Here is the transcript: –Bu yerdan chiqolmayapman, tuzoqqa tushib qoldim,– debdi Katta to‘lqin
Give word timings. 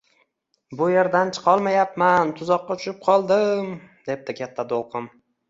–Bu 0.77 0.85
yerdan 0.93 1.33
chiqolmayapman, 1.37 2.31
tuzoqqa 2.39 2.79
tushib 2.81 2.99
qoldim,– 3.09 3.71
debdi 4.11 4.39
Katta 4.43 4.69
to‘lqin 4.75 5.09